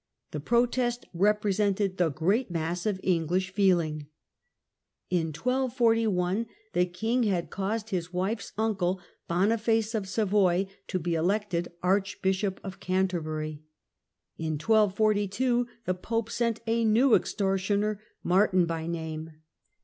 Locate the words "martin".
18.23-18.65